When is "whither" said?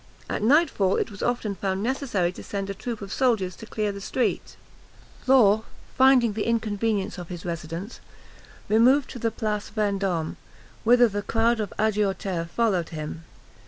10.83-11.07